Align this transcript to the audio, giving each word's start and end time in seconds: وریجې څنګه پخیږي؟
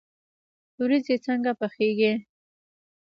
وریجې 0.79 1.15
څنګه 1.25 1.51
پخیږي؟ 1.59 2.11